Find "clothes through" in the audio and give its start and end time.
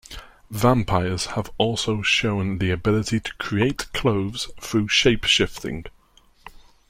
3.93-4.87